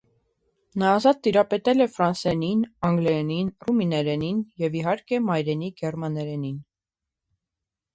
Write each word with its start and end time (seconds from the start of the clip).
Նա 0.83 0.87
ազատ 0.99 1.19
տիրապետել 1.27 1.85
է 1.85 1.87
ֆրանսերենին, 1.97 2.65
անգլերենին, 2.91 3.53
ռումիներենին 3.67 4.43
և 4.67 4.83
իհարկե, 4.83 5.25
մայրենի 5.31 5.75
գերմաներենին։ 5.85 6.63